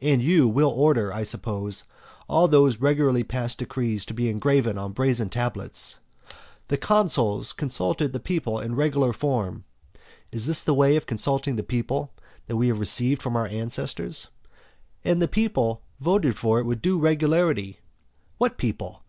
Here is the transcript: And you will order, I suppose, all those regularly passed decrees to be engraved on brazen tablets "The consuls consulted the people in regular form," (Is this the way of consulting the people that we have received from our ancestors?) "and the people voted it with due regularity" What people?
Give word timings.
And 0.00 0.22
you 0.22 0.46
will 0.46 0.70
order, 0.70 1.12
I 1.12 1.24
suppose, 1.24 1.82
all 2.28 2.46
those 2.46 2.76
regularly 2.80 3.24
passed 3.24 3.58
decrees 3.58 4.04
to 4.04 4.14
be 4.14 4.28
engraved 4.28 4.68
on 4.68 4.92
brazen 4.92 5.28
tablets 5.28 5.98
"The 6.68 6.76
consuls 6.76 7.52
consulted 7.52 8.12
the 8.12 8.20
people 8.20 8.60
in 8.60 8.76
regular 8.76 9.12
form," 9.12 9.64
(Is 10.30 10.46
this 10.46 10.62
the 10.62 10.72
way 10.72 10.94
of 10.94 11.06
consulting 11.06 11.56
the 11.56 11.64
people 11.64 12.12
that 12.46 12.54
we 12.54 12.68
have 12.68 12.78
received 12.78 13.22
from 13.22 13.34
our 13.34 13.48
ancestors?) 13.48 14.28
"and 15.04 15.20
the 15.20 15.26
people 15.26 15.82
voted 15.98 16.36
it 16.44 16.64
with 16.64 16.80
due 16.80 17.00
regularity" 17.00 17.80
What 18.38 18.58
people? 18.58 19.00